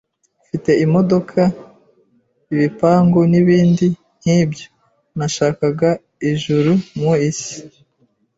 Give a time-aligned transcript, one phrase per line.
[0.43, 1.41] ufite imodoka,
[2.53, 3.85] ibipangu, n’ibindi
[4.19, 4.65] nk’ibyo
[5.17, 5.89] (nashakaga
[6.31, 7.55] ijuru mu isi)